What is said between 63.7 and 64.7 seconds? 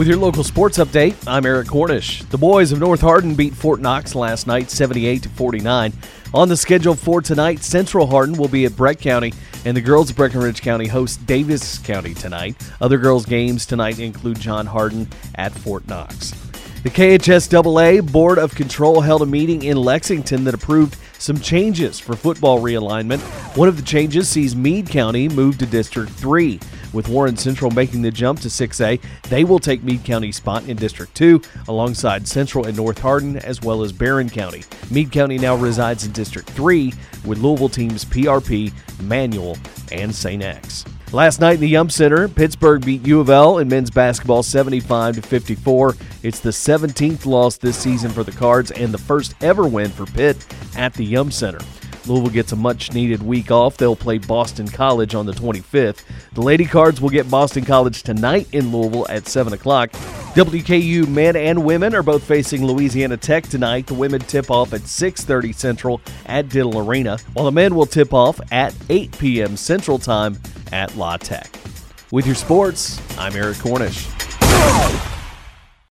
The women tip